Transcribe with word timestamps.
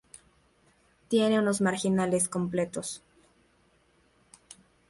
Tiene 1.09 1.37
unos 1.37 1.61
marginales 1.61 2.27
completos. 2.27 3.03